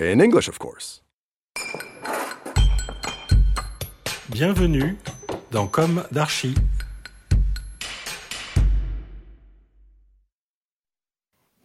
[0.00, 1.02] In English, of course.
[4.30, 4.96] Bienvenue
[5.50, 6.54] dans Com d'Archi.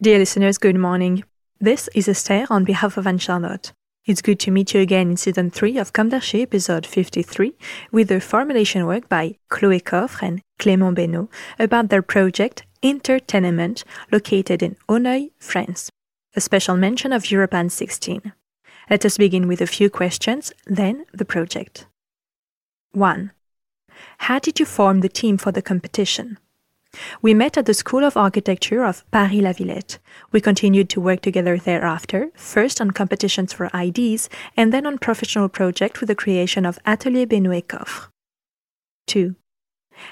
[0.02, 1.24] Dear listeners, good morning.
[1.58, 3.72] This is Esther on behalf of Anne Charlotte.
[4.04, 7.54] It's good to meet you again in season 3 of Com d'Archi, episode 53,
[7.90, 14.62] with the formulation work by Chloé Coffre and Clément Besnault about their project Intertenement, located
[14.62, 15.90] in Auneuil, France.
[16.36, 18.30] A special mention of Europan 16.
[18.90, 21.86] Let us begin with a few questions, then the project.
[22.92, 23.32] 1.
[24.18, 26.38] How did you form the team for the competition?
[27.22, 29.98] We met at the School of Architecture of Paris La Villette.
[30.30, 34.28] We continued to work together thereafter, first on competitions for IDs
[34.58, 38.08] and then on professional projects with the creation of Atelier Besnault Coffre.
[39.06, 39.34] 2.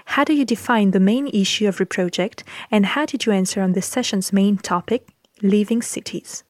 [0.06, 3.61] How do you define the main issue of your project and how did you answer
[3.61, 6.44] on this session's main topic, leaving cities?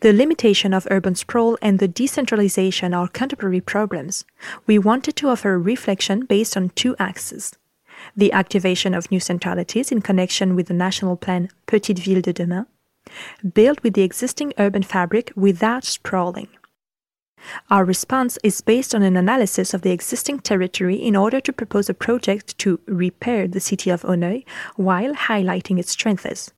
[0.00, 4.24] The limitation of urban sprawl and the decentralization are contemporary problems.
[4.66, 7.54] We wanted to offer a reflection based on two axes
[8.16, 12.66] the activation of new centralities in connection with the national plan Petite Ville de Demain,
[13.54, 16.48] built with the existing urban fabric without sprawling.
[17.70, 21.88] Our response is based on an analysis of the existing territory in order to propose
[21.88, 24.44] a project to repair the city of Auneuil
[24.76, 26.52] while highlighting its strengths.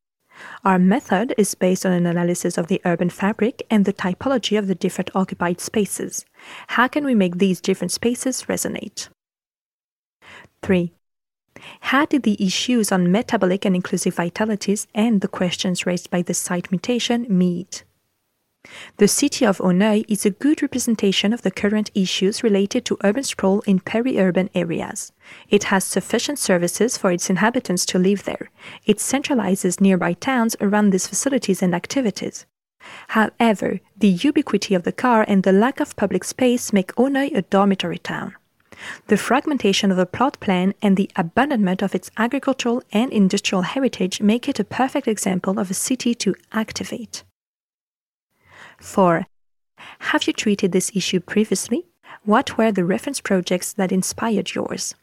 [0.64, 4.66] Our method is based on an analysis of the urban fabric and the typology of
[4.66, 6.24] the different occupied spaces.
[6.68, 9.08] How can we make these different spaces resonate?
[10.62, 10.92] 3.
[11.80, 16.34] How did the issues on metabolic and inclusive vitalities and the questions raised by the
[16.34, 17.84] site mutation meet?
[18.98, 23.22] The city of Auneuil is a good representation of the current issues related to urban
[23.22, 25.12] sprawl in peri-urban areas.
[25.48, 28.50] It has sufficient services for its inhabitants to live there.
[28.84, 32.44] It centralizes nearby towns around these facilities and activities.
[33.08, 37.42] However, the ubiquity of the car and the lack of public space make Auneuil a
[37.42, 38.34] dormitory town.
[39.06, 44.20] The fragmentation of the plot plan and the abandonment of its agricultural and industrial heritage
[44.20, 47.24] make it a perfect example of a city to activate.
[48.80, 49.26] 4.
[50.10, 51.86] Have you treated this issue previously?
[52.24, 54.94] What were the reference projects that inspired yours?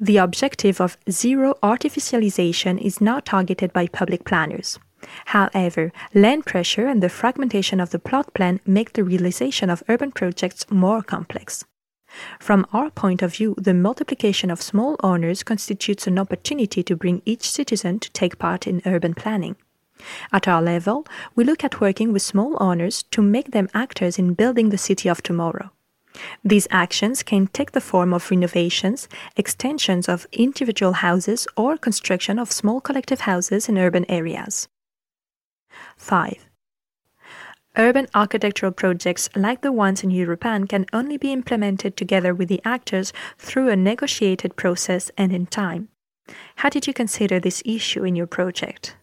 [0.00, 4.78] The objective of zero artificialization is now targeted by public planners.
[5.26, 10.12] However, land pressure and the fragmentation of the plot plan make the realization of urban
[10.12, 11.64] projects more complex.
[12.40, 17.22] From our point of view, the multiplication of small owners constitutes an opportunity to bring
[17.24, 19.56] each citizen to take part in urban planning.
[20.32, 24.34] At our level, we look at working with small owners to make them actors in
[24.34, 25.70] building the city of tomorrow.
[26.44, 32.52] These actions can take the form of renovations, extensions of individual houses, or construction of
[32.52, 34.68] small collective houses in urban areas.
[35.96, 36.46] 5.
[37.76, 42.60] Urban architectural projects like the ones in Europan can only be implemented together with the
[42.64, 45.88] actors through a negotiated process and in time.
[46.56, 48.96] How did you consider this issue in your project?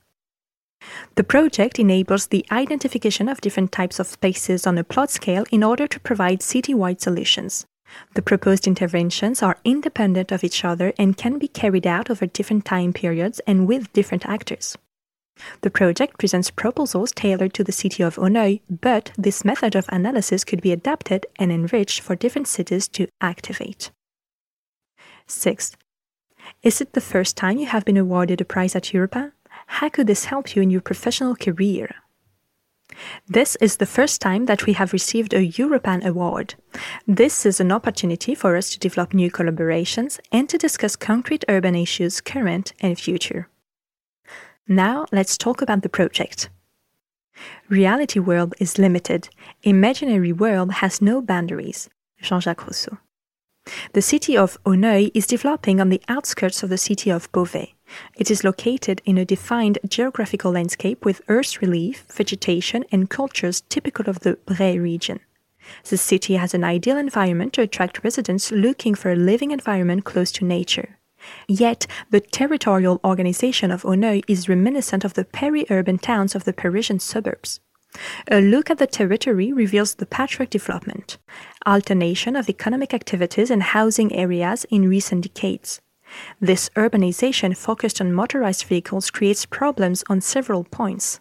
[1.15, 5.63] The project enables the identification of different types of spaces on a plot scale in
[5.63, 7.65] order to provide city-wide solutions.
[8.15, 12.65] The proposed interventions are independent of each other and can be carried out over different
[12.65, 14.77] time periods and with different actors.
[15.61, 20.43] The project presents proposals tailored to the city of Auneuil, but this method of analysis
[20.43, 23.91] could be adapted and enriched for different cities to activate.
[25.27, 25.75] 6.
[26.63, 29.33] Is it the first time you have been awarded a prize at Europan?
[29.67, 31.95] How could this help you in your professional career?
[33.27, 36.55] This is the first time that we have received a Europan award.
[37.07, 41.75] This is an opportunity for us to develop new collaborations and to discuss concrete urban
[41.75, 43.49] issues current and future.
[44.67, 46.49] Now let's talk about the project.
[47.67, 49.29] Reality world is limited.
[49.63, 51.89] Imaginary world has no boundaries.
[52.21, 52.97] Jean-Jacques Rousseau.
[53.93, 57.74] The city of Auneuil is developing on the outskirts of the city of Beauvais.
[58.15, 64.09] It is located in a defined geographical landscape with earth relief, vegetation, and cultures typical
[64.09, 65.19] of the Bray region.
[65.89, 70.31] The city has an ideal environment to attract residents looking for a living environment close
[70.33, 70.99] to nature.
[71.47, 76.99] Yet, the territorial organization of Auneuil is reminiscent of the peri-urban towns of the Parisian
[76.99, 77.59] suburbs.
[78.29, 81.17] A look at the territory reveals the patchwork development,
[81.65, 85.81] alternation of economic activities and housing areas in recent decades.
[86.39, 91.19] This urbanization focused on motorized vehicles creates problems on several points.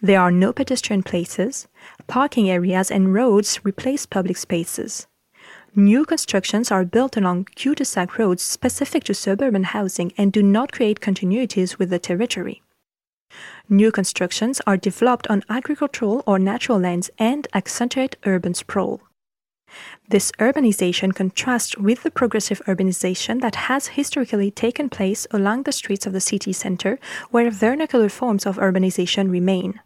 [0.00, 1.66] There are no pedestrian places,
[2.06, 5.06] parking areas and roads replace public spaces.
[5.74, 11.00] New constructions are built along cul-de-sac roads specific to suburban housing and do not create
[11.00, 12.62] continuities with the territory.
[13.68, 19.00] New constructions are developed on agricultural or natural lands and accentuate urban sprawl.
[20.08, 26.06] This urbanization contrasts with the progressive urbanization that has historically taken place along the streets
[26.06, 26.98] of the city center,
[27.30, 29.80] where vernacular forms of urbanization remain.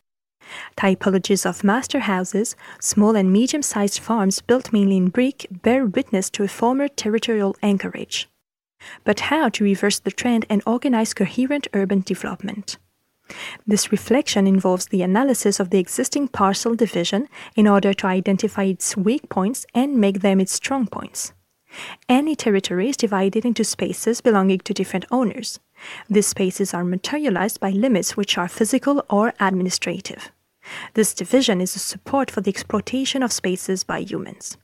[0.76, 6.30] Typologies of master houses, small and medium sized farms built mainly in brick, bear witness
[6.30, 8.28] to a former territorial anchorage.
[9.04, 12.78] But how to reverse the trend and organize coherent urban development?
[13.66, 18.96] This reflection involves the analysis of the existing parcel division in order to identify its
[18.96, 21.32] weak points and make them its strong points.
[22.08, 25.58] Any territory is divided into spaces belonging to different owners.
[26.08, 30.32] These spaces are materialized by limits which are physical or administrative.
[30.94, 34.56] This division is a support for the exploitation of spaces by humans.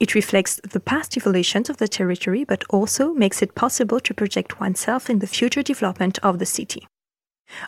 [0.00, 4.60] It reflects the past evolutions of the territory but also makes it possible to project
[4.60, 6.86] oneself in the future development of the city.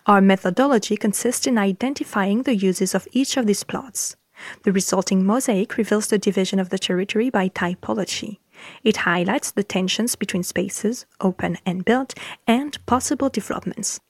[0.07, 4.17] Our methodology consists in identifying the uses of each of these plots.
[4.65, 8.39] The resulting mosaic reveals the division of the territory by typology.
[8.85, 12.15] It highlights the tensions between spaces, open and built,
[12.47, 14.01] and possible developments.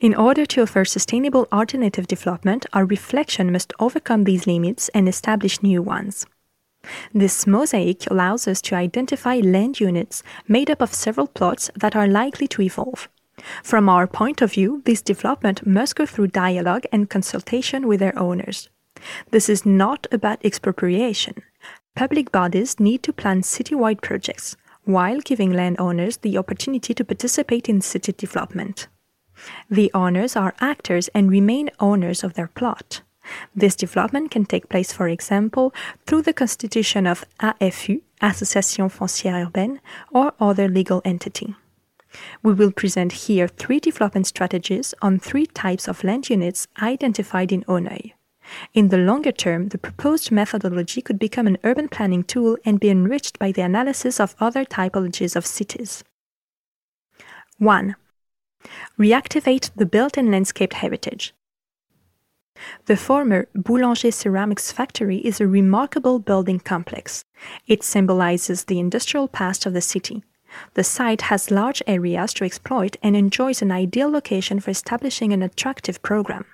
[0.00, 5.62] In order to offer sustainable alternative development, our reflection must overcome these limits and establish
[5.62, 6.26] new ones.
[7.12, 12.06] This mosaic allows us to identify land units made up of several plots that are
[12.06, 13.08] likely to evolve.
[13.62, 18.18] From our point of view, this development must go through dialogue and consultation with their
[18.18, 18.68] owners.
[19.30, 21.42] This is not about expropriation.
[21.94, 27.80] Public bodies need to plan citywide projects while giving landowners the opportunity to participate in
[27.80, 28.88] city development.
[29.68, 33.02] The owners are actors and remain owners of their plot.
[33.54, 35.74] This development can take place, for example,
[36.06, 39.80] through the constitution of AFU, Association Foncière Urbaine,
[40.12, 41.54] or other legal entity.
[42.42, 47.64] We will present here three development strategies on three types of land units identified in
[47.64, 48.12] Auneuil.
[48.74, 52.90] In the longer term, the proposed methodology could become an urban planning tool and be
[52.90, 56.04] enriched by the analysis of other typologies of cities.
[57.58, 57.96] 1.
[58.98, 61.34] Reactivate the built and landscaped heritage.
[62.86, 67.24] The former Boulenger Ceramics Factory is a remarkable building complex.
[67.66, 70.22] It symbolizes the industrial past of the city.
[70.74, 75.42] The site has large areas to exploit and enjoys an ideal location for establishing an
[75.42, 76.44] attractive program.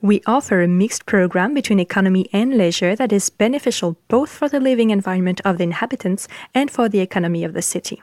[0.00, 4.60] We offer a mixed program between economy and leisure that is beneficial both for the
[4.60, 8.02] living environment of the inhabitants and for the economy of the city.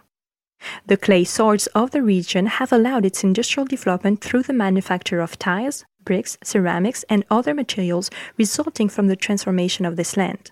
[0.85, 5.38] The clay soils of the region have allowed its industrial development through the manufacture of
[5.38, 10.51] tiles, bricks, ceramics, and other materials resulting from the transformation of this land.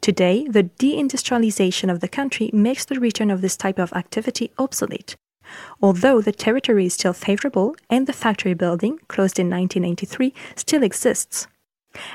[0.00, 5.16] Today, the deindustrialization of the country makes the return of this type of activity obsolete.
[5.80, 11.46] Although the territory is still favorable and the factory building, closed in 1983, still exists.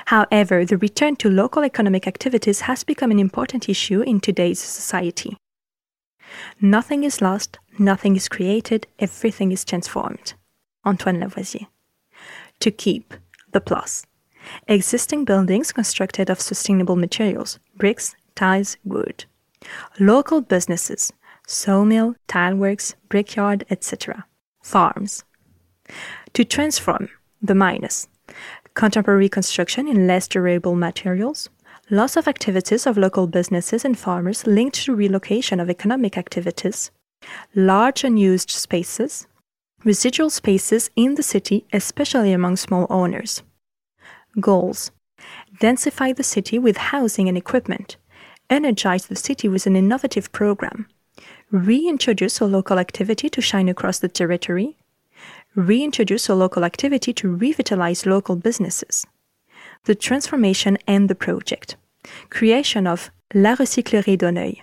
[0.06, 5.36] However, the return to local economic activities has become an important issue in today's society.
[6.60, 10.34] Nothing is lost, nothing is created, everything is transformed.
[10.84, 11.66] Antoine Lavoisier.
[12.60, 13.14] To keep
[13.52, 14.06] the plus.
[14.68, 19.24] Existing buildings constructed of sustainable materials, bricks, tiles, wood.
[19.98, 21.12] Local businesses,
[21.46, 24.26] sawmill, tileworks, brickyard, etc.
[24.62, 25.24] Farms.
[26.34, 27.08] To transform,
[27.42, 28.08] the minus.
[28.74, 31.48] Contemporary construction in less durable materials.
[31.90, 36.92] Loss of activities of local businesses and farmers linked to relocation of economic activities.
[37.54, 39.26] Large unused spaces.
[39.82, 43.42] Residual spaces in the city, especially among small owners.
[44.38, 44.90] Goals
[45.60, 47.96] Densify the city with housing and equipment.
[48.48, 50.86] Energize the city with an innovative program.
[51.50, 54.76] Reintroduce a local activity to shine across the territory.
[55.54, 59.06] reintroduce a local activity to revitalize local businesses.
[59.84, 61.76] The transformation and the project.
[62.30, 64.62] Creation of La Recyclerie d'Auneuil.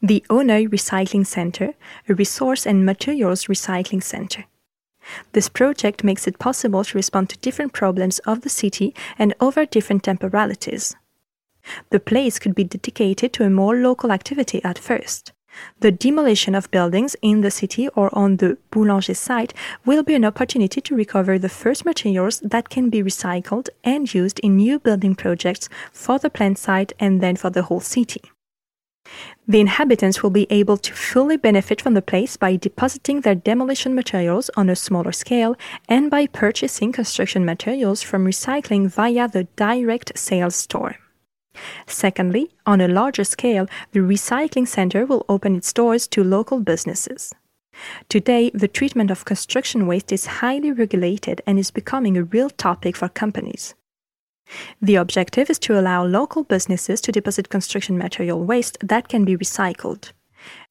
[0.00, 1.74] The Auneuil Recycling Center,
[2.08, 4.44] a resource and materials recycling center.
[5.32, 9.66] This project makes it possible to respond to different problems of the city and over
[9.66, 10.96] different temporalities.
[11.90, 15.32] The place could be dedicated to a more local activity at first.
[15.80, 19.54] The demolition of buildings in the city or on the Boulenger site
[19.86, 24.38] will be an opportunity to recover the first materials that can be recycled and used
[24.40, 28.20] in new building projects for the plant site and then for the whole city.
[29.48, 33.94] The inhabitants will be able to fully benefit from the place by depositing their demolition
[33.94, 35.56] materials on a smaller scale
[35.88, 40.96] and by purchasing construction materials from recycling via the direct sales store.
[41.86, 47.32] Secondly, on a larger scale, the recycling center will open its doors to local businesses.
[48.08, 52.96] Today, the treatment of construction waste is highly regulated and is becoming a real topic
[52.96, 53.74] for companies.
[54.80, 59.36] The objective is to allow local businesses to deposit construction material waste that can be
[59.36, 60.12] recycled.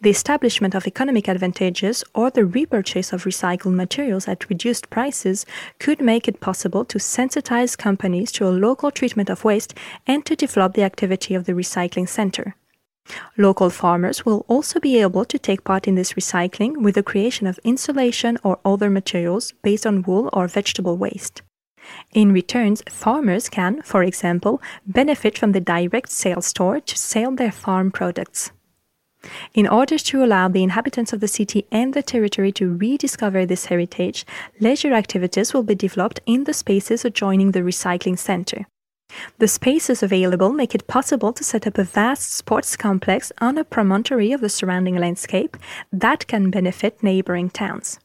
[0.01, 5.46] The establishment of economic advantages or the repurchase of recycled materials at reduced prices
[5.79, 9.74] could make it possible to sensitize companies to a local treatment of waste
[10.08, 12.55] and to develop the activity of the recycling center.
[13.38, 17.46] Local farmers will also be able to take part in this recycling with the creation
[17.46, 21.41] of insulation or other materials based on wool or vegetable waste.
[22.13, 27.51] In returns, farmers can, for example, benefit from the direct sales store to sell their
[27.51, 28.51] farm products.
[29.54, 33.65] In order to allow the inhabitants of the city and the territory to rediscover this
[33.65, 34.25] heritage,
[34.60, 38.65] leisure activities will be developed in the spaces adjoining the recycling center.
[39.39, 43.63] The spaces available make it possible to set up a vast sports complex on a
[43.63, 45.58] promontory of the surrounding landscape
[45.92, 48.00] that can benefit neighboring towns.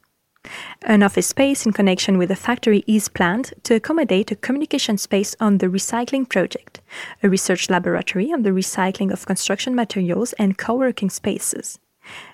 [0.83, 5.37] An office space in connection with the factory is planned to accommodate a communication space
[5.39, 6.81] on the recycling project,
[7.23, 11.79] a research laboratory on the recycling of construction materials, and co working spaces.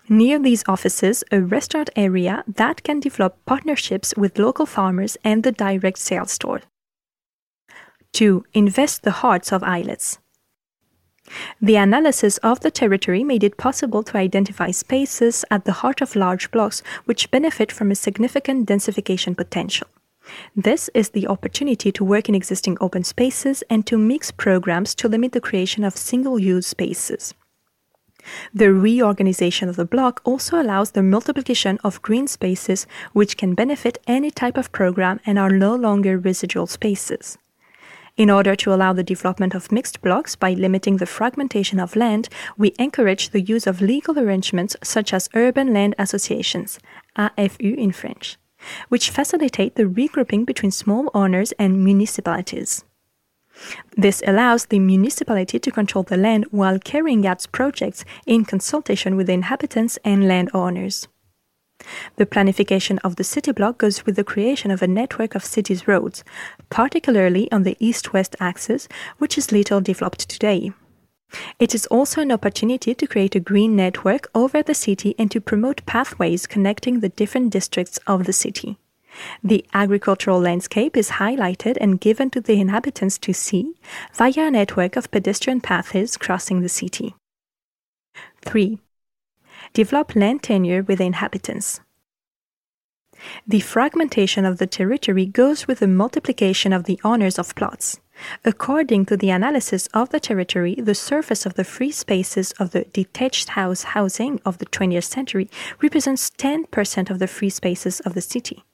[0.09, 5.53] Near these offices, a restaurant area that can develop partnerships with local farmers and the
[5.53, 6.63] direct sales store.
[8.13, 8.45] 2.
[8.55, 10.19] Invest the hearts of islets.
[11.61, 16.17] The analysis of the territory made it possible to identify spaces at the heart of
[16.17, 19.89] large blocks which benefit from a significant densification potential.
[20.55, 25.09] This is the opportunity to work in existing open spaces and to mix programs to
[25.09, 27.35] limit the creation of single use spaces.
[28.53, 33.99] The reorganization of the block also allows the multiplication of green spaces which can benefit
[34.09, 37.39] any type of program and are no longer residual spaces.
[38.17, 42.31] In order to allow the development of mixed blocks by limiting the fragmentation of land,
[42.57, 46.79] we encourage the use of legal arrangements such as urban land associations,
[47.19, 48.39] AFU in French,
[48.89, 52.85] which facilitate the regrouping between small owners and municipalities.
[53.97, 59.27] This allows the municipality to control the land while carrying out projects in consultation with
[59.27, 61.07] the inhabitants and landowners.
[62.17, 65.87] The planification of the city block goes with the creation of a network of cities
[65.87, 66.25] roads,
[66.71, 70.73] particularly on the east west axis, which is little developed today.
[71.59, 75.41] It is also an opportunity to create a green network over the city and to
[75.41, 78.79] promote pathways connecting the different districts of the city.
[79.43, 83.75] The agricultural landscape is highlighted and given to the inhabitants to see
[84.13, 87.15] via a network of pedestrian paths crossing the city.
[88.45, 88.79] 3
[89.73, 91.81] develop land tenure with the inhabitants.
[93.47, 97.99] The fragmentation of the territory goes with the multiplication of the owners of plots.
[98.45, 102.85] According to the analysis of the territory, the surface of the free spaces of the
[102.93, 105.51] detached house housing of the 20th century
[105.83, 108.65] represents 10% of the free spaces of the city.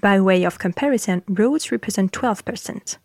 [0.00, 2.98] By way of comparison, roads represent 12%.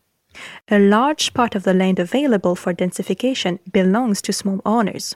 [0.69, 5.15] A large part of the land available for densification belongs to small owners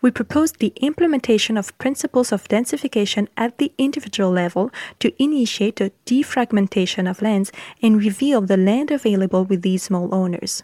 [0.00, 4.70] we proposed the implementation of principles of densification at the individual level
[5.00, 10.62] to initiate a defragmentation of lands and reveal the land available with these small owners.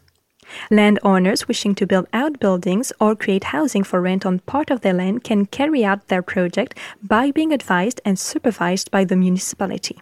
[0.71, 5.25] Landowners wishing to build outbuildings or create housing for rent on part of their land
[5.25, 9.99] can carry out their project by being advised and supervised by the municipality.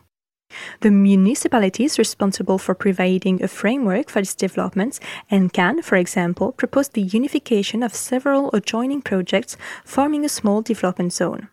[0.80, 6.52] The municipality is responsible for providing a framework for its developments and can, for example,
[6.52, 11.48] propose the unification of several adjoining projects forming a small development zone.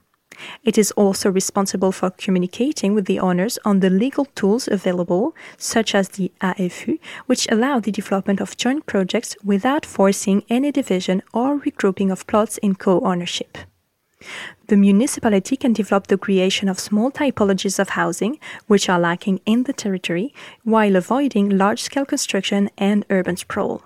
[0.64, 5.96] It is also responsible for communicating with the owners on the legal tools available, such
[5.96, 11.60] as the AFU, which allow the development of joint projects without forcing any division or
[11.60, 13.58] regrouping of plots in co ownership.
[14.68, 19.64] The municipality can develop the creation of small typologies of housing, which are lacking in
[19.64, 20.34] the territory,
[20.64, 23.84] while avoiding large scale construction and urban sprawl.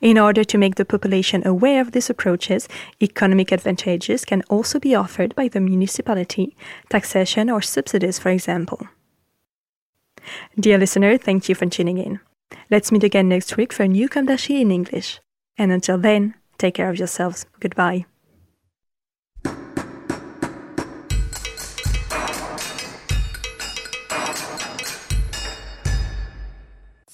[0.00, 2.68] In order to make the population aware of these approaches,
[3.00, 6.54] economic advantages can also be offered by the municipality,
[6.90, 8.86] taxation or subsidies, for example.
[10.58, 12.20] Dear listener, thank you for tuning in.
[12.70, 15.20] Let's meet again next week for a new d'Archi in English.
[15.56, 17.46] And until then, take care of yourselves.
[17.60, 18.06] Goodbye.